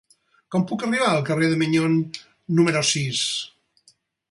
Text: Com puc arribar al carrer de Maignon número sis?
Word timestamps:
Com 0.53 0.63
puc 0.71 0.85
arribar 0.87 1.09
al 1.09 1.21
carrer 1.27 1.51
de 1.51 1.59
Maignon 1.61 1.95
número 2.61 2.85
sis? 2.95 3.23